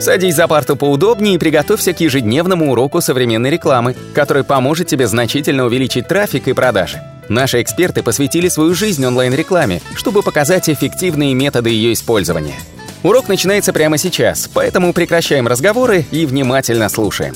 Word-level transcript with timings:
Садись 0.00 0.34
за 0.34 0.48
парту 0.48 0.76
поудобнее 0.76 1.34
и 1.34 1.38
приготовься 1.38 1.92
к 1.92 2.00
ежедневному 2.00 2.72
уроку 2.72 3.02
современной 3.02 3.50
рекламы, 3.50 3.94
который 4.14 4.44
поможет 4.44 4.86
тебе 4.86 5.06
значительно 5.06 5.66
увеличить 5.66 6.08
трафик 6.08 6.48
и 6.48 6.54
продажи. 6.54 7.02
Наши 7.28 7.60
эксперты 7.60 8.02
посвятили 8.02 8.48
свою 8.48 8.74
жизнь 8.74 9.04
онлайн-рекламе, 9.04 9.82
чтобы 9.94 10.22
показать 10.22 10.70
эффективные 10.70 11.34
методы 11.34 11.68
ее 11.68 11.92
использования. 11.92 12.54
Урок 13.02 13.28
начинается 13.28 13.74
прямо 13.74 13.98
сейчас, 13.98 14.48
поэтому 14.48 14.94
прекращаем 14.94 15.46
разговоры 15.46 16.06
и 16.10 16.24
внимательно 16.24 16.88
слушаем. 16.88 17.34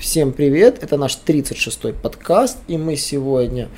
Всем 0.00 0.32
привет, 0.32 0.82
это 0.82 0.96
наш 0.96 1.16
36-й 1.24 1.92
подкаст, 1.92 2.58
и 2.66 2.76
мы 2.76 2.96
сегодня 2.96 3.68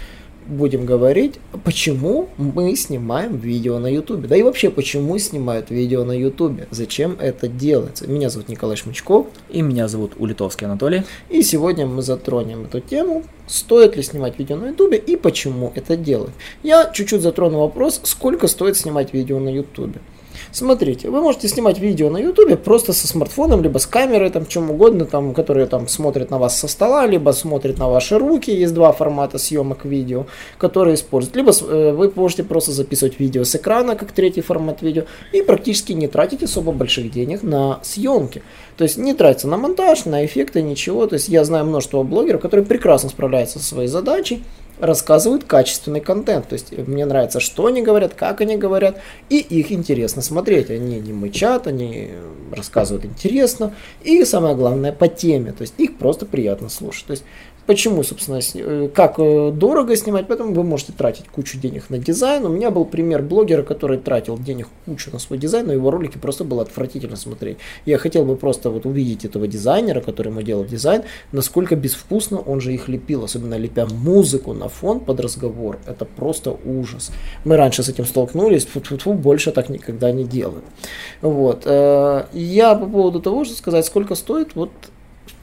будем 0.50 0.84
говорить, 0.84 1.40
почему 1.64 2.28
мы 2.36 2.74
снимаем 2.76 3.36
видео 3.36 3.78
на 3.78 3.86
YouTube. 3.86 4.26
Да 4.26 4.36
и 4.36 4.42
вообще, 4.42 4.70
почему 4.70 5.16
снимают 5.18 5.70
видео 5.70 6.04
на 6.04 6.12
YouTube. 6.12 6.62
Зачем 6.70 7.16
это 7.20 7.48
делается. 7.48 8.06
Меня 8.06 8.30
зовут 8.30 8.48
Николай 8.48 8.76
Шмычков. 8.76 9.28
И 9.48 9.62
меня 9.62 9.88
зовут 9.88 10.12
Улитовский 10.18 10.66
Анатолий. 10.66 11.02
И 11.28 11.42
сегодня 11.42 11.86
мы 11.86 12.02
затронем 12.02 12.64
эту 12.64 12.80
тему, 12.80 13.24
стоит 13.46 13.96
ли 13.96 14.02
снимать 14.02 14.38
видео 14.38 14.56
на 14.56 14.66
YouTube 14.70 14.94
и 14.94 15.16
почему 15.16 15.72
это 15.74 15.96
делать. 15.96 16.32
Я 16.62 16.90
чуть-чуть 16.92 17.22
затрону 17.22 17.60
вопрос, 17.60 18.00
сколько 18.04 18.48
стоит 18.48 18.76
снимать 18.76 19.14
видео 19.14 19.38
на 19.38 19.48
YouTube. 19.48 19.96
Смотрите, 20.52 21.08
вы 21.10 21.20
можете 21.20 21.46
снимать 21.46 21.78
видео 21.78 22.10
на 22.10 22.18
ютубе 22.18 22.56
просто 22.56 22.92
со 22.92 23.06
смартфоном, 23.06 23.62
либо 23.62 23.78
с 23.78 23.86
камерой, 23.86 24.30
там, 24.30 24.46
чем 24.46 24.70
угодно, 24.70 25.04
там, 25.04 25.32
которые 25.32 25.66
там 25.66 25.86
смотрят 25.86 26.30
на 26.30 26.38
вас 26.38 26.58
со 26.58 26.66
стола, 26.66 27.06
либо 27.06 27.30
смотрят 27.30 27.78
на 27.78 27.88
ваши 27.88 28.18
руки. 28.18 28.50
Есть 28.50 28.74
два 28.74 28.92
формата 28.92 29.38
съемок 29.38 29.84
видео, 29.84 30.26
которые 30.58 30.96
используют. 30.96 31.36
Либо 31.36 31.52
э, 31.52 31.92
вы 31.92 32.12
можете 32.14 32.42
просто 32.42 32.72
записывать 32.72 33.20
видео 33.20 33.44
с 33.44 33.54
экрана, 33.54 33.94
как 33.94 34.10
третий 34.10 34.40
формат 34.40 34.82
видео, 34.82 35.04
и 35.32 35.42
практически 35.42 35.92
не 35.92 36.08
тратить 36.08 36.42
особо 36.42 36.72
больших 36.72 37.12
денег 37.12 37.44
на 37.44 37.78
съемки. 37.82 38.42
То 38.76 38.84
есть 38.84 38.96
не 38.96 39.14
тратится 39.14 39.46
на 39.46 39.56
монтаж, 39.56 40.04
на 40.04 40.26
эффекты, 40.26 40.62
ничего. 40.62 41.06
То 41.06 41.14
есть 41.14 41.28
я 41.28 41.44
знаю 41.44 41.64
множество 41.66 42.02
блогеров, 42.02 42.40
которые 42.40 42.66
прекрасно 42.66 43.08
справляются 43.08 43.60
со 43.60 43.64
своей 43.66 43.88
задачей, 43.88 44.42
рассказывают 44.80 45.44
качественный 45.44 46.00
контент. 46.00 46.48
То 46.48 46.54
есть 46.54 46.76
мне 46.76 47.04
нравится, 47.04 47.40
что 47.40 47.66
они 47.66 47.82
говорят, 47.82 48.14
как 48.14 48.40
они 48.40 48.56
говорят, 48.56 49.00
и 49.28 49.38
их 49.38 49.72
интересно 49.72 50.22
смотреть. 50.22 50.70
Они 50.70 50.98
не 50.98 51.12
мычат, 51.12 51.66
они 51.66 52.10
рассказывают 52.52 53.04
интересно, 53.04 53.74
и 54.02 54.24
самое 54.24 54.54
главное 54.54 54.92
по 54.92 55.08
теме. 55.08 55.52
То 55.52 55.62
есть 55.62 55.74
их 55.78 55.98
просто 55.98 56.26
приятно 56.26 56.68
слушать. 56.68 57.06
То 57.06 57.12
есть 57.12 57.24
Почему, 57.66 58.02
собственно, 58.02 58.40
э, 58.54 58.88
как 58.92 59.18
э, 59.18 59.52
дорого 59.52 59.94
снимать, 59.96 60.26
поэтому 60.26 60.54
вы 60.54 60.64
можете 60.64 60.92
тратить 60.92 61.28
кучу 61.28 61.58
денег 61.58 61.90
на 61.90 61.98
дизайн. 61.98 62.44
У 62.44 62.48
меня 62.48 62.70
был 62.70 62.84
пример 62.84 63.22
блогера, 63.22 63.62
который 63.62 63.98
тратил 63.98 64.38
денег 64.38 64.68
кучу 64.86 65.10
на 65.12 65.18
свой 65.18 65.38
дизайн, 65.38 65.66
но 65.66 65.72
его 65.72 65.90
ролики 65.90 66.18
просто 66.18 66.44
было 66.44 66.62
отвратительно 66.62 67.16
смотреть. 67.16 67.58
Я 67.86 67.98
хотел 67.98 68.24
бы 68.24 68.36
просто 68.36 68.70
вот 68.70 68.86
увидеть 68.86 69.24
этого 69.24 69.46
дизайнера, 69.46 70.00
который 70.00 70.28
ему 70.28 70.42
делал 70.42 70.64
дизайн, 70.64 71.02
насколько 71.32 71.76
безвкусно 71.76 72.38
он 72.38 72.60
же 72.60 72.72
их 72.72 72.88
лепил, 72.88 73.24
особенно 73.24 73.56
лепя 73.56 73.86
музыку 73.86 74.52
на 74.52 74.68
фон 74.68 75.00
под 75.00 75.20
разговор. 75.20 75.78
Это 75.86 76.04
просто 76.04 76.56
ужас. 76.64 77.10
Мы 77.44 77.56
раньше 77.56 77.82
с 77.82 77.88
этим 77.88 78.04
столкнулись, 78.04 78.66
фу 78.66 78.80
-фу 78.80 78.98
-фу, 78.98 79.12
больше 79.12 79.52
так 79.52 79.68
никогда 79.68 80.12
не 80.12 80.24
делаем. 80.24 80.64
Вот. 81.22 81.62
Э, 81.66 82.24
я 82.32 82.74
по 82.74 82.86
поводу 82.86 83.20
того, 83.20 83.44
что 83.44 83.54
сказать, 83.54 83.86
сколько 83.86 84.14
стоит, 84.14 84.54
вот 84.54 84.70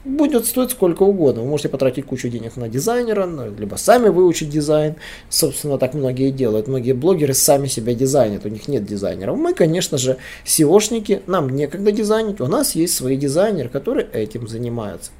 будет 0.04 0.46
стоить 0.46 0.70
сколько 0.70 1.02
угодно. 1.02 1.42
Вы 1.42 1.48
можете 1.48 1.68
потратить 1.68 2.06
кучу 2.06 2.28
денег 2.28 2.56
на 2.56 2.68
дизайнера, 2.68 3.28
либо 3.58 3.76
сами 3.76 4.08
выучить 4.08 4.50
дизайн. 4.50 4.96
Собственно, 5.28 5.78
так 5.78 5.94
многие 5.94 6.30
делают. 6.30 6.68
Многие 6.68 6.92
блогеры 6.92 7.34
сами 7.34 7.66
себя 7.66 7.94
дизайнят, 7.94 8.44
у 8.44 8.48
них 8.48 8.68
нет 8.68 8.84
дизайнеров. 8.84 9.36
Мы, 9.36 9.54
конечно 9.54 9.98
же, 9.98 10.16
SEOшники, 10.44 11.22
нам 11.26 11.50
некогда 11.50 11.92
дизайнить, 11.92 12.40
у 12.40 12.46
нас 12.46 12.74
есть 12.74 12.94
свои 12.94 13.16
дизайнеры, 13.16 13.68
которые 13.68 14.08
этим 14.12 14.48
занимаются. 14.48 15.10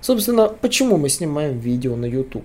Собственно, 0.00 0.48
почему 0.48 0.96
мы 0.96 1.08
снимаем 1.08 1.58
видео 1.58 1.96
на 1.96 2.06
YouTube? 2.06 2.44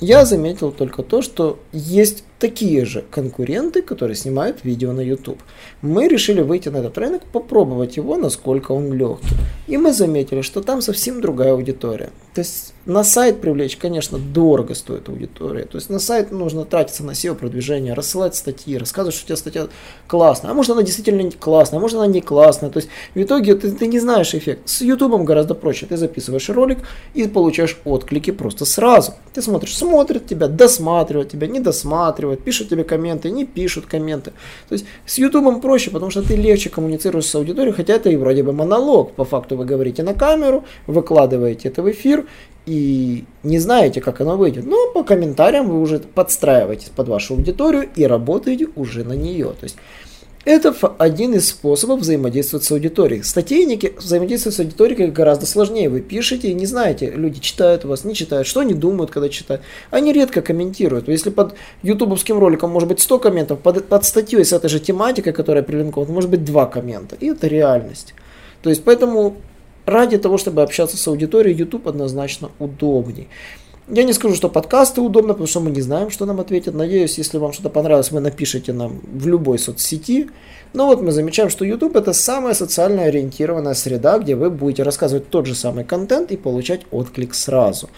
Я 0.00 0.24
заметил 0.24 0.72
только 0.72 1.02
то, 1.02 1.20
что 1.20 1.58
есть 1.72 2.24
такие 2.40 2.84
же 2.86 3.04
конкуренты, 3.10 3.82
которые 3.82 4.16
снимают 4.16 4.64
видео 4.64 4.92
на 4.92 5.00
YouTube. 5.00 5.38
Мы 5.82 6.08
решили 6.08 6.40
выйти 6.40 6.70
на 6.70 6.78
этот 6.78 6.98
рынок, 6.98 7.22
попробовать 7.32 7.96
его, 7.98 8.16
насколько 8.16 8.72
он 8.72 8.92
легкий. 8.92 9.36
И 9.68 9.76
мы 9.76 9.92
заметили, 9.92 10.40
что 10.40 10.62
там 10.62 10.82
совсем 10.82 11.20
другая 11.20 11.52
аудитория. 11.52 12.10
То 12.34 12.40
есть 12.40 12.72
на 12.86 13.04
сайт 13.04 13.40
привлечь, 13.40 13.76
конечно, 13.76 14.18
дорого 14.18 14.74
стоит 14.74 15.08
аудитория. 15.08 15.64
То 15.64 15.76
есть 15.76 15.90
на 15.90 15.98
сайт 15.98 16.30
нужно 16.30 16.64
тратиться 16.64 17.04
на 17.04 17.10
SEO 17.10 17.34
продвижение, 17.34 17.92
рассылать 17.92 18.34
статьи, 18.34 18.78
рассказывать, 18.78 19.14
что 19.14 19.24
у 19.24 19.26
тебя 19.26 19.36
статья 19.36 19.68
классная. 20.06 20.52
А 20.52 20.54
может 20.54 20.70
она 20.72 20.82
действительно 20.82 21.20
не 21.20 21.32
классная, 21.32 21.78
а 21.78 21.80
может 21.80 21.98
она 21.98 22.06
не 22.06 22.20
классная. 22.20 22.70
То 22.70 22.78
есть 22.78 22.88
в 23.14 23.20
итоге 23.20 23.54
ты, 23.54 23.70
ты 23.72 23.86
не 23.86 23.98
знаешь 23.98 24.34
эффект. 24.34 24.62
С 24.68 24.80
YouTube 24.80 25.22
гораздо 25.24 25.54
проще. 25.54 25.86
Ты 25.86 25.96
записываешь 25.96 26.48
ролик 26.48 26.78
и 27.12 27.28
получаешь 27.28 27.78
отклики 27.84 28.30
просто 28.30 28.64
сразу. 28.64 29.14
Ты 29.34 29.42
смотришь, 29.42 29.76
смотрят 29.76 30.26
тебя, 30.26 30.48
досматривают 30.48 31.30
тебя, 31.30 31.46
не 31.48 31.60
досматривают 31.60 32.29
спрашивают, 32.30 32.44
пишут 32.44 32.68
тебе 32.68 32.84
комменты, 32.84 33.30
не 33.30 33.44
пишут 33.44 33.86
комменты. 33.86 34.32
То 34.68 34.74
есть 34.74 34.86
с 35.06 35.18
Ютубом 35.18 35.60
проще, 35.60 35.90
потому 35.90 36.10
что 36.10 36.22
ты 36.22 36.36
легче 36.36 36.70
коммуницируешь 36.70 37.26
с 37.26 37.34
аудиторией, 37.34 37.74
хотя 37.74 37.94
это 37.94 38.10
и 38.10 38.16
вроде 38.16 38.42
бы 38.42 38.52
монолог. 38.52 39.12
По 39.16 39.24
факту 39.24 39.56
вы 39.56 39.64
говорите 39.64 40.02
на 40.02 40.14
камеру, 40.14 40.64
выкладываете 40.86 41.68
это 41.68 41.82
в 41.82 41.88
эфир 41.88 42.24
и 42.66 43.24
не 43.42 43.58
знаете, 43.58 44.00
как 44.00 44.20
оно 44.20 44.36
выйдет. 44.36 44.66
Но 44.66 44.92
по 44.94 45.02
комментариям 45.02 45.68
вы 45.68 45.80
уже 45.80 45.98
подстраиваетесь 45.98 46.90
под 46.96 47.08
вашу 47.08 47.34
аудиторию 47.34 47.88
и 47.98 48.06
работаете 48.06 48.68
уже 48.76 49.04
на 49.04 49.14
нее. 49.14 49.46
То 49.60 49.64
есть 49.64 49.76
это 50.50 50.74
один 50.98 51.34
из 51.34 51.48
способов 51.48 52.00
взаимодействовать 52.00 52.64
с 52.64 52.70
аудиторией. 52.70 53.22
Статейники 53.22 53.94
взаимодействуют 53.96 54.56
с 54.56 54.60
аудиторией 54.60 55.10
гораздо 55.10 55.46
сложнее. 55.46 55.88
Вы 55.88 56.00
пишете 56.00 56.48
и 56.48 56.54
не 56.54 56.66
знаете, 56.66 57.10
люди 57.10 57.40
читают 57.40 57.84
вас, 57.84 58.04
не 58.04 58.14
читают, 58.14 58.46
что 58.46 58.60
они 58.60 58.74
думают, 58.74 59.10
когда 59.10 59.28
читают. 59.28 59.62
Они 59.90 60.12
редко 60.12 60.42
комментируют. 60.42 61.08
Если 61.08 61.30
под 61.30 61.54
ютубовским 61.82 62.38
роликом 62.38 62.70
может 62.70 62.88
быть 62.88 63.00
100 63.00 63.18
комментов, 63.18 63.60
под, 63.60 63.86
под 63.86 64.04
статьей 64.04 64.44
с 64.44 64.52
этой 64.52 64.68
же 64.68 64.80
тематикой, 64.80 65.32
которая 65.32 65.62
прилинкована, 65.62 66.12
может 66.12 66.30
быть 66.30 66.44
2 66.44 66.66
коммента. 66.66 67.16
И 67.20 67.26
это 67.26 67.46
реальность. 67.46 68.14
То 68.62 68.70
есть 68.70 68.84
поэтому 68.84 69.36
ради 69.86 70.18
того, 70.18 70.38
чтобы 70.38 70.62
общаться 70.62 70.96
с 70.96 71.08
аудиторией, 71.08 71.56
YouTube 71.56 71.88
однозначно 71.88 72.50
удобней. 72.58 73.28
Я 73.92 74.04
не 74.04 74.12
скажу, 74.12 74.36
что 74.36 74.48
подкасты 74.48 75.00
удобно, 75.00 75.32
потому 75.32 75.48
что 75.48 75.58
мы 75.58 75.70
не 75.70 75.80
знаем, 75.80 76.10
что 76.10 76.24
нам 76.24 76.38
ответят. 76.38 76.74
Надеюсь, 76.74 77.18
если 77.18 77.38
вам 77.38 77.52
что-то 77.52 77.70
понравилось, 77.70 78.12
вы 78.12 78.20
напишите 78.20 78.72
нам 78.72 79.00
в 79.12 79.26
любой 79.26 79.58
соцсети. 79.58 80.30
Но 80.72 80.86
вот 80.86 81.02
мы 81.02 81.10
замечаем, 81.10 81.50
что 81.50 81.64
YouTube 81.64 81.96
это 81.96 82.12
самая 82.12 82.54
социально 82.54 83.02
ориентированная 83.02 83.74
среда, 83.74 84.18
где 84.18 84.36
вы 84.36 84.48
будете 84.50 84.84
рассказывать 84.84 85.28
тот 85.28 85.46
же 85.46 85.56
самый 85.56 85.84
контент 85.84 86.30
и 86.30 86.36
получать 86.36 86.82
отклик 86.92 87.34
сразу. 87.34 87.90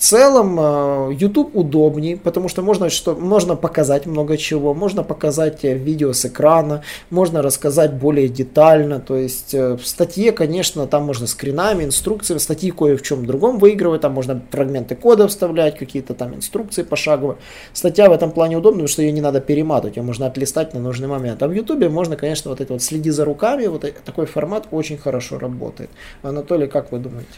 В 0.00 0.02
целом 0.02 0.58
э, 0.58 1.14
YouTube 1.20 1.54
удобнее, 1.54 2.16
потому 2.16 2.48
что 2.48 2.62
можно, 2.62 2.88
что, 2.88 3.14
можно 3.14 3.54
показать 3.54 4.06
много 4.06 4.38
чего, 4.38 4.72
можно 4.72 5.02
показать 5.02 5.62
э, 5.62 5.74
видео 5.74 6.14
с 6.14 6.24
экрана, 6.24 6.82
можно 7.10 7.42
рассказать 7.42 7.92
более 7.92 8.28
детально, 8.28 9.00
то 9.00 9.14
есть 9.14 9.52
э, 9.52 9.76
в 9.76 9.86
статье, 9.86 10.32
конечно, 10.32 10.86
там 10.86 11.02
можно 11.02 11.26
скринами, 11.26 11.84
инструкциями, 11.84 12.38
статьи 12.38 12.70
кое 12.70 12.96
в 12.96 13.02
чем 13.02 13.26
другом 13.26 13.58
выигрывать, 13.58 14.00
там 14.00 14.12
можно 14.12 14.40
фрагменты 14.50 14.96
кода 14.96 15.28
вставлять, 15.28 15.76
какие-то 15.76 16.14
там 16.14 16.34
инструкции 16.34 16.82
пошаговые. 16.82 17.36
Статья 17.74 18.08
в 18.08 18.12
этом 18.12 18.30
плане 18.30 18.56
удобна, 18.56 18.78
потому 18.78 18.88
что 18.88 19.02
ее 19.02 19.12
не 19.12 19.20
надо 19.20 19.42
перематывать, 19.42 19.98
ее 19.98 20.02
можно 20.02 20.24
отлистать 20.24 20.72
на 20.72 20.80
нужный 20.80 21.08
момент. 21.08 21.42
А 21.42 21.46
в 21.46 21.52
YouTube 21.52 21.90
можно, 21.90 22.16
конечно, 22.16 22.50
вот 22.50 22.62
это 22.62 22.72
вот 22.72 22.82
следи 22.82 23.10
за 23.10 23.26
руками, 23.26 23.66
вот 23.66 23.84
такой 24.06 24.24
формат 24.24 24.66
очень 24.70 24.96
хорошо 24.96 25.38
работает. 25.38 25.90
Анатолий, 26.22 26.68
как 26.68 26.90
вы 26.90 27.00
думаете? 27.00 27.28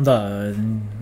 Да, 0.00 0.54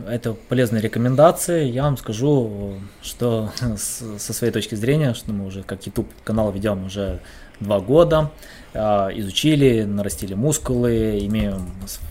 это 0.09 0.35
полезные 0.49 0.83
рекомендации. 0.83 1.71
Я 1.71 1.85
вам 1.85 1.97
скажу, 1.97 2.75
что 3.01 3.53
со 3.77 4.33
своей 4.33 4.53
точки 4.53 4.75
зрения, 4.75 5.15
что 5.15 5.33
мы 5.33 5.47
уже 5.47 5.63
как 5.63 5.87
YouTube 5.87 6.09
канал 6.25 6.51
ведем 6.51 6.87
уже 6.87 7.21
два 7.61 7.79
года, 7.79 8.33
а, 8.75 9.09
изучили, 9.15 9.85
нарастили 9.85 10.35
мускулы, 10.35 11.21
имеем 11.23 11.71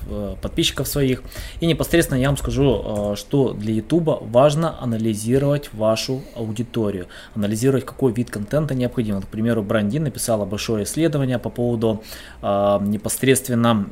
э, 0.09 0.35
подписчиков 0.41 0.87
своих. 0.87 1.23
И 1.59 1.65
непосредственно 1.65 2.19
я 2.19 2.27
вам 2.29 2.37
скажу, 2.37 3.11
э, 3.13 3.15
что 3.17 3.51
для 3.51 3.73
YouTube 3.73 4.21
важно 4.21 4.81
анализировать 4.81 5.73
вашу 5.73 6.21
аудиторию, 6.37 7.07
анализировать, 7.35 7.85
какой 7.85 8.13
вид 8.13 8.29
контента 8.29 8.75
необходим. 8.75 9.21
К 9.21 9.27
примеру, 9.27 9.61
Брандин 9.61 10.03
написала 10.03 10.45
большое 10.45 10.85
исследование 10.85 11.37
по 11.37 11.49
поводу 11.49 12.01
а, 12.41 12.79
непосредственно 12.79 13.87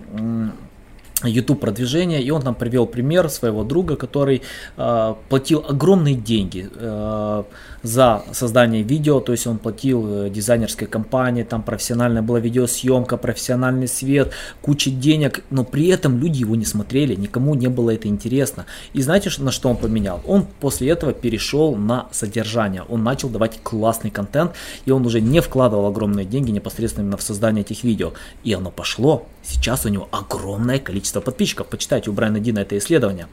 YouTube 1.27 1.59
продвижения, 1.59 2.21
и 2.21 2.29
он 2.31 2.43
нам 2.43 2.55
привел 2.55 2.85
пример 2.85 3.29
своего 3.29 3.63
друга, 3.63 3.95
который 3.95 4.41
э, 4.77 5.15
платил 5.29 5.65
огромные 5.67 6.15
деньги 6.15 6.69
э, 6.73 7.43
за 7.83 8.23
создание 8.31 8.83
видео, 8.83 9.19
то 9.19 9.31
есть 9.31 9.47
он 9.47 9.57
платил 9.57 10.25
э, 10.25 10.29
дизайнерской 10.29 10.87
компании, 10.87 11.43
там 11.43 11.63
профессиональная 11.63 12.21
была 12.21 12.39
видеосъемка, 12.39 13.17
профессиональный 13.17 13.87
свет, 13.87 14.31
куча 14.61 14.89
денег, 14.89 15.43
но 15.49 15.63
при 15.63 15.87
этом 15.87 16.17
люди 16.17 16.39
его 16.39 16.55
не 16.55 16.65
смотрели, 16.65 17.15
никому 17.15 17.55
не 17.55 17.67
было 17.67 17.91
это 17.91 18.07
интересно. 18.07 18.65
И 18.93 19.01
знаете, 19.01 19.29
на 19.39 19.51
что 19.51 19.69
он 19.69 19.77
поменял? 19.77 20.21
Он 20.25 20.45
после 20.59 20.89
этого 20.89 21.13
перешел 21.13 21.75
на 21.75 22.07
содержание, 22.11 22.83
он 22.89 23.03
начал 23.03 23.29
давать 23.29 23.59
классный 23.63 24.11
контент, 24.11 24.53
и 24.85 24.91
он 24.91 25.05
уже 25.05 25.21
не 25.21 25.41
вкладывал 25.41 25.85
огромные 25.87 26.25
деньги 26.25 26.51
непосредственно 26.51 27.17
в 27.17 27.21
создание 27.21 27.61
этих 27.61 27.83
видео, 27.83 28.13
и 28.43 28.53
оно 28.53 28.71
пошло. 28.71 29.27
Сейчас 29.43 29.85
у 29.85 29.89
него 29.89 30.07
огромное 30.11 30.79
количество 30.79 31.14
подписчиков. 31.21 31.67
Почитайте 31.67 32.09
у 32.09 32.13
Брайана 32.13 32.39
Дина 32.39 32.59
это 32.59 32.77
исследование. 32.77 33.27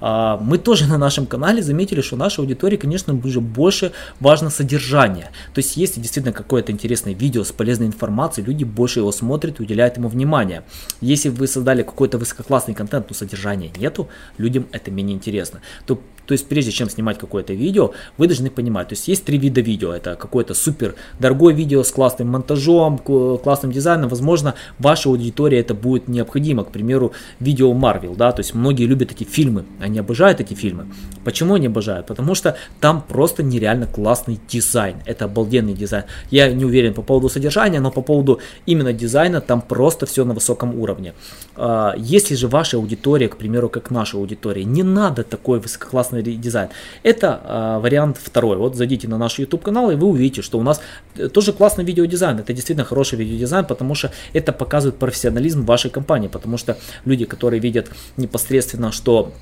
А, 0.00 0.36
мы 0.38 0.58
тоже 0.58 0.86
на 0.86 0.98
нашем 0.98 1.26
канале 1.26 1.62
заметили, 1.62 2.00
что 2.00 2.16
наша 2.16 2.42
аудитория, 2.42 2.76
конечно, 2.76 3.14
уже 3.14 3.40
больше 3.40 3.92
важно 4.20 4.50
содержание. 4.50 5.30
То 5.54 5.58
есть, 5.60 5.76
если 5.76 6.00
действительно 6.00 6.32
какое-то 6.32 6.72
интересное 6.72 7.14
видео 7.14 7.44
с 7.44 7.52
полезной 7.52 7.86
информацией, 7.86 8.46
люди 8.46 8.64
больше 8.64 9.00
его 9.00 9.12
смотрят 9.12 9.60
и 9.60 9.62
уделяют 9.62 9.96
ему 9.96 10.08
внимание. 10.08 10.62
Если 11.00 11.28
вы 11.28 11.46
создали 11.46 11.82
какой-то 11.82 12.18
высококлассный 12.18 12.74
контент, 12.74 13.06
но 13.08 13.14
содержания 13.14 13.70
нету, 13.78 14.08
людям 14.38 14.66
это 14.72 14.90
менее 14.90 15.16
интересно, 15.16 15.60
то 15.86 16.00
то 16.28 16.32
есть 16.32 16.46
прежде 16.46 16.72
чем 16.72 16.90
снимать 16.90 17.18
какое-то 17.18 17.54
видео, 17.54 17.92
вы 18.18 18.26
должны 18.26 18.50
понимать, 18.50 18.88
то 18.88 18.92
есть 18.92 19.08
есть 19.08 19.24
три 19.24 19.38
вида 19.38 19.62
видео. 19.62 19.94
Это 19.94 20.14
какое-то 20.14 20.52
супер 20.52 20.94
дорогое 21.18 21.54
видео 21.54 21.82
с 21.82 21.90
классным 21.90 22.28
монтажом, 22.28 22.98
классным 22.98 23.72
дизайном. 23.72 24.10
Возможно, 24.10 24.54
вашей 24.78 25.06
аудитории 25.06 25.58
это 25.58 25.72
будет 25.72 26.06
необходимо. 26.06 26.64
К 26.64 26.70
примеру, 26.70 27.12
видео 27.40 27.72
Marvel, 27.72 28.16
да, 28.16 28.32
то 28.32 28.40
есть 28.40 28.54
многие 28.54 28.84
любят 28.84 29.12
эти 29.12 29.24
фильмы, 29.24 29.64
они 29.80 29.98
обожают 29.98 30.40
эти 30.40 30.54
фильмы. 30.54 30.86
Почему 31.28 31.54
они 31.54 31.66
обожают? 31.66 32.06
Потому 32.06 32.34
что 32.34 32.56
там 32.80 33.04
просто 33.06 33.42
нереально 33.42 33.86
классный 33.86 34.40
дизайн. 34.48 34.96
Это 35.04 35.26
обалденный 35.26 35.74
дизайн. 35.74 36.04
Я 36.30 36.50
не 36.50 36.64
уверен 36.64 36.94
по 36.94 37.02
поводу 37.02 37.28
содержания, 37.28 37.80
но 37.80 37.90
по 37.90 38.00
поводу 38.00 38.40
именно 38.66 38.94
дизайна 38.94 39.42
там 39.42 39.60
просто 39.60 40.06
все 40.06 40.24
на 40.24 40.32
высоком 40.32 40.74
уровне. 40.80 41.12
А, 41.54 41.94
если 41.98 42.34
же 42.34 42.48
ваша 42.48 42.78
аудитория, 42.78 43.28
к 43.28 43.36
примеру, 43.36 43.68
как 43.68 43.90
наша 43.90 44.16
аудитория, 44.16 44.64
не 44.64 44.82
надо 44.82 45.22
такой 45.22 45.60
высококлассный 45.60 45.98
классный 45.98 46.22
дизайн. 46.22 46.68
Это 47.02 47.40
э, 47.44 47.80
вариант 47.82 48.18
второй. 48.22 48.56
Вот 48.56 48.76
зайдите 48.76 49.08
на 49.08 49.18
наш 49.18 49.38
YouTube 49.38 49.62
канал 49.62 49.90
и 49.90 49.96
вы 49.96 50.06
увидите, 50.06 50.42
что 50.42 50.58
у 50.58 50.62
нас 50.62 50.80
э, 51.16 51.28
тоже 51.28 51.52
классный 51.52 51.84
видеодизайн. 51.84 52.38
Это 52.38 52.52
действительно 52.52 52.84
хороший 52.84 53.18
видеодизайн, 53.18 53.64
потому 53.64 53.94
что 53.94 54.10
это 54.34 54.52
показывает 54.52 54.98
профессионализм 54.98 55.64
вашей 55.66 55.90
компании, 55.90 56.28
потому 56.28 56.58
что 56.58 56.76
люди, 57.04 57.24
которые 57.24 57.60
видят 57.60 57.90
непосредственно, 58.16 58.92
что 58.92 59.32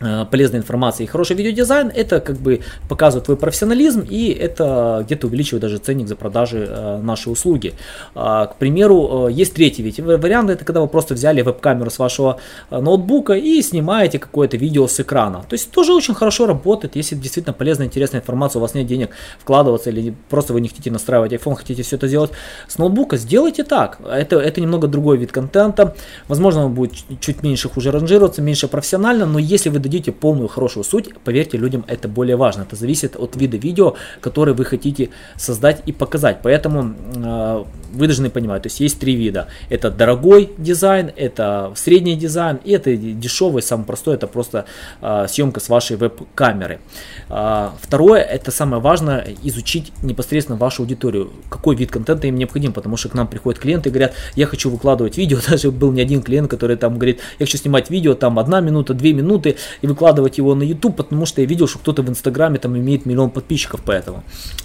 Э, 0.00 0.26
полезная 0.30 0.60
информация 0.60 1.04
и 1.04 1.06
хороший 1.06 1.36
видеодизайн, 1.36 1.90
это 1.94 2.20
как 2.20 2.36
бы 2.36 2.60
показывает 2.86 3.24
твой 3.24 3.36
профессионализм 3.38 4.04
и 4.06 4.28
это 4.30 5.02
где-то 5.06 5.26
увеличивает 5.26 5.62
даже 5.62 5.78
ценник 5.78 6.06
за 6.06 6.16
продажи 6.16 6.66
э, 6.68 6.98
нашей 6.98 7.32
услуги. 7.32 7.72
Э, 8.14 8.46
к 8.50 8.56
примеру, 8.58 9.28
э, 9.28 9.32
есть 9.32 9.54
третий 9.54 9.82
ведь 9.82 9.98
вариант, 9.98 10.50
это 10.50 10.66
когда 10.66 10.82
вы 10.82 10.88
просто 10.88 11.14
взяли 11.14 11.40
веб-камеру 11.40 11.88
с 11.88 11.98
вашего 11.98 12.38
ноутбука 12.70 13.34
и 13.34 13.62
снимаете 13.62 14.18
какое-то 14.18 14.58
видео 14.58 14.86
с 14.86 15.00
экрана. 15.00 15.44
То 15.48 15.54
есть 15.54 15.70
тоже 15.70 15.94
очень 15.94 16.14
хорошо 16.14 16.46
работает, 16.46 16.94
если 16.94 17.14
действительно 17.14 17.54
полезная, 17.54 17.86
интересная 17.86 18.20
информация, 18.20 18.58
у 18.58 18.62
вас 18.62 18.74
нет 18.74 18.86
денег 18.86 19.10
вкладываться 19.38 19.88
или 19.88 20.14
просто 20.28 20.52
вы 20.52 20.60
не 20.60 20.68
хотите 20.68 20.90
настраивать 20.90 21.32
iPhone, 21.32 21.54
хотите 21.54 21.82
все 21.82 21.96
это 21.96 22.06
сделать 22.06 22.32
с 22.68 22.76
ноутбука, 22.76 23.16
сделайте 23.16 23.64
так. 23.64 23.98
Это, 24.06 24.36
это 24.40 24.60
немного 24.60 24.88
другой 24.88 25.16
вид 25.16 25.32
контента. 25.32 25.94
Возможно, 26.28 26.66
он 26.66 26.74
будет 26.74 26.92
чуть 27.20 27.42
меньше 27.42 27.70
хуже 27.70 27.90
ранжироваться, 27.90 28.42
меньше 28.42 28.68
профессионально, 28.68 29.24
но 29.24 29.38
если 29.38 29.70
вы 29.70 29.85
дадите 29.86 30.10
полную 30.10 30.48
хорошую 30.48 30.84
суть, 30.84 31.14
поверьте, 31.24 31.58
людям 31.58 31.84
это 31.86 32.08
более 32.08 32.36
важно. 32.36 32.62
Это 32.62 32.76
зависит 32.76 33.16
от 33.16 33.36
вида 33.36 33.56
видео, 33.56 33.94
который 34.20 34.52
вы 34.54 34.64
хотите 34.64 35.10
создать 35.36 35.82
и 35.86 35.92
показать. 35.92 36.38
Поэтому 36.42 36.94
э, 37.14 37.64
вы 37.92 38.06
должны 38.06 38.30
понимать, 38.30 38.62
то 38.62 38.66
есть 38.66 38.80
есть 38.80 38.98
три 38.98 39.14
вида. 39.14 39.46
Это 39.70 39.90
дорогой 39.90 40.50
дизайн, 40.58 41.12
это 41.16 41.72
средний 41.76 42.16
дизайн 42.16 42.58
и 42.64 42.72
это 42.72 42.96
дешевый, 42.96 43.62
самый 43.62 43.84
простой, 43.84 44.16
это 44.16 44.26
просто 44.26 44.64
э, 45.00 45.26
съемка 45.28 45.60
с 45.60 45.68
вашей 45.68 45.96
веб-камеры. 45.96 46.80
Э, 47.28 47.70
второе, 47.80 48.22
это 48.22 48.50
самое 48.50 48.82
важное, 48.82 49.26
изучить 49.44 49.92
непосредственно 50.02 50.58
вашу 50.58 50.82
аудиторию, 50.82 51.30
какой 51.48 51.76
вид 51.76 51.90
контента 51.90 52.26
им 52.26 52.36
необходим, 52.36 52.72
потому 52.72 52.96
что 52.96 53.08
к 53.08 53.14
нам 53.14 53.28
приходят 53.28 53.60
клиенты 53.60 53.88
и 53.88 53.92
говорят, 53.92 54.14
я 54.34 54.46
хочу 54.46 54.68
выкладывать 54.68 55.16
видео, 55.16 55.38
даже 55.48 55.70
был 55.70 55.92
не 55.92 56.02
один 56.02 56.22
клиент, 56.22 56.50
который 56.50 56.76
там 56.76 56.94
говорит, 56.94 57.20
я 57.38 57.46
хочу 57.46 57.58
снимать 57.58 57.90
видео, 57.90 58.14
там 58.14 58.38
одна 58.38 58.60
минута, 58.60 58.94
две 58.94 59.12
минуты, 59.12 59.56
и 59.82 59.86
выкладывать 59.86 60.38
его 60.38 60.54
на 60.54 60.62
YouTube, 60.62 60.96
потому 60.96 61.26
что 61.26 61.40
я 61.40 61.46
видел, 61.46 61.66
что 61.66 61.78
кто-то 61.78 62.02
в 62.02 62.08
Инстаграме 62.08 62.58
там 62.58 62.76
имеет 62.76 63.06
миллион 63.06 63.30
подписчиков 63.30 63.80
поэтому. 63.84 64.22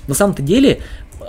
На 0.08 0.14
самом-то 0.14 0.42
деле 0.42 0.82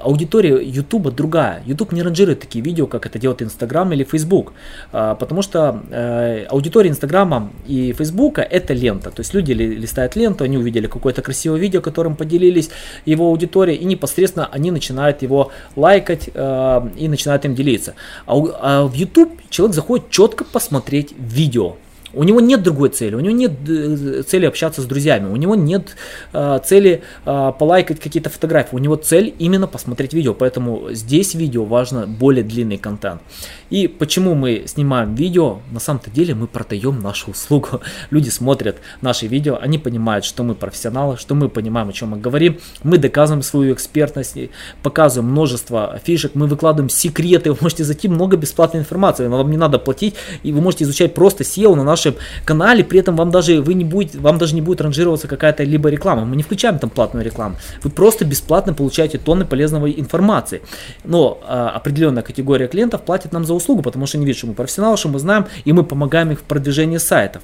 аудитория 0.02 0.62
Ютуба 0.62 1.10
другая. 1.10 1.62
Ютуб 1.66 1.92
не 1.92 2.02
ранжирует 2.02 2.40
такие 2.40 2.64
видео, 2.64 2.86
как 2.86 3.06
это 3.06 3.18
делает 3.18 3.42
Инстаграм 3.42 3.92
или 3.92 4.04
Фейсбук, 4.04 4.52
а, 4.92 5.14
потому 5.14 5.42
что 5.42 5.82
э, 5.90 6.44
аудитория 6.48 6.90
Инстаграма 6.90 7.50
и 7.66 7.92
Фейсбука 7.92 8.42
это 8.42 8.74
лента. 8.74 9.10
То 9.10 9.20
есть 9.20 9.34
люди 9.34 9.52
листают 9.52 10.16
ленту, 10.16 10.44
они 10.44 10.56
увидели 10.56 10.86
какое-то 10.86 11.22
красивое 11.22 11.58
видео, 11.58 11.80
которым 11.80 12.16
поделились 12.16 12.70
его 13.04 13.28
аудитория, 13.28 13.74
и 13.74 13.84
непосредственно 13.84 14.48
они 14.50 14.70
начинают 14.70 15.22
его 15.22 15.52
лайкать 15.76 16.30
э, 16.32 16.88
и 16.96 17.08
начинают 17.08 17.44
им 17.44 17.54
делиться. 17.54 17.94
А, 18.26 18.34
а 18.34 18.86
в 18.86 18.94
YouTube 18.94 19.40
человек 19.50 19.74
заходит 19.74 20.10
четко 20.10 20.44
посмотреть 20.44 21.14
видео. 21.18 21.76
У 22.14 22.24
него 22.24 22.40
нет 22.40 22.62
другой 22.62 22.90
цели, 22.90 23.14
у 23.14 23.20
него 23.20 23.34
нет 23.34 23.52
э, 23.68 24.22
цели 24.22 24.46
общаться 24.46 24.82
с 24.82 24.84
друзьями, 24.84 25.30
у 25.30 25.36
него 25.36 25.54
нет 25.54 25.96
э, 26.32 26.60
цели 26.64 27.02
э, 27.24 27.52
полайкать 27.58 28.00
какие-то 28.00 28.30
фотографии, 28.30 28.74
у 28.74 28.78
него 28.78 28.96
цель 28.96 29.34
именно 29.38 29.66
посмотреть 29.66 30.12
видео, 30.12 30.34
поэтому 30.34 30.88
здесь 30.92 31.34
видео 31.34 31.64
важно 31.64 32.06
более 32.06 32.44
длинный 32.44 32.78
контент. 32.78 33.22
И 33.70 33.88
почему 33.88 34.34
мы 34.34 34.64
снимаем 34.66 35.14
видео? 35.14 35.60
На 35.70 35.80
самом-то 35.80 36.10
деле 36.10 36.34
мы 36.34 36.46
продаем 36.46 37.00
нашу 37.00 37.30
услугу. 37.30 37.80
Люди 38.10 38.28
смотрят 38.28 38.76
наши 39.00 39.26
видео, 39.26 39.58
они 39.60 39.78
понимают, 39.78 40.24
что 40.24 40.42
мы 40.42 40.54
профессионалы, 40.54 41.16
что 41.16 41.34
мы 41.34 41.48
понимаем, 41.48 41.88
о 41.88 41.92
чем 41.92 42.10
мы 42.10 42.18
говорим, 42.18 42.58
мы 42.82 42.98
доказываем 42.98 43.42
свою 43.42 43.72
экспертность, 43.72 44.36
показываем 44.82 45.30
множество 45.30 45.98
фишек, 46.04 46.32
мы 46.34 46.46
выкладываем 46.46 46.90
секреты, 46.90 47.52
вы 47.52 47.58
можете 47.60 47.84
зайти 47.84 48.08
много 48.08 48.36
бесплатной 48.36 48.80
информации, 48.80 49.28
вам 49.28 49.50
не 49.50 49.56
надо 49.56 49.78
платить, 49.78 50.14
и 50.42 50.52
вы 50.52 50.60
можете 50.60 50.84
изучать 50.84 51.14
просто 51.14 51.44
SEO 51.44 51.74
на 51.74 51.84
наш 51.84 52.01
нашем 52.02 52.20
канале, 52.44 52.84
при 52.84 53.00
этом 53.00 53.16
вам 53.16 53.30
даже, 53.30 53.60
вы 53.60 53.74
не 53.74 53.84
будете, 53.84 54.18
вам 54.18 54.38
даже 54.38 54.54
не 54.54 54.60
будет 54.60 54.80
ранжироваться 54.80 55.28
какая-то 55.28 55.62
либо 55.64 55.88
реклама. 55.88 56.24
Мы 56.24 56.36
не 56.36 56.42
включаем 56.42 56.78
там 56.78 56.90
платную 56.90 57.24
рекламу. 57.24 57.56
Вы 57.82 57.90
просто 57.90 58.24
бесплатно 58.24 58.74
получаете 58.74 59.18
тонны 59.18 59.44
полезной 59.44 59.92
информации. 59.98 60.62
Но 61.04 61.40
а, 61.46 61.70
определенная 61.70 62.22
категория 62.22 62.68
клиентов 62.68 63.02
платит 63.02 63.32
нам 63.32 63.44
за 63.44 63.54
услугу, 63.54 63.82
потому 63.82 64.06
что 64.06 64.18
они 64.18 64.26
видят, 64.26 64.38
что 64.38 64.46
мы 64.48 64.54
профессионалы, 64.54 64.96
что 64.96 65.08
мы 65.08 65.18
знаем, 65.18 65.46
и 65.64 65.72
мы 65.72 65.84
помогаем 65.84 66.30
их 66.30 66.40
в 66.40 66.42
продвижении 66.42 66.98
сайтов. 66.98 67.42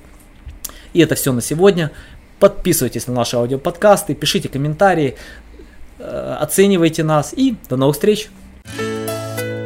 И 0.93 1.01
это 1.01 1.15
все 1.15 1.33
на 1.33 1.41
сегодня. 1.41 1.91
Подписывайтесь 2.41 3.07
на 3.07 3.15
наши 3.15 3.37
аудиоподкасты, 3.37 4.15
пишите 4.15 4.49
комментарии, 4.49 5.17
э, 5.99 6.37
оценивайте 6.41 7.03
нас 7.03 7.33
и 7.37 7.57
до 7.69 7.77
новых 7.77 7.97
встреч! 7.97 8.31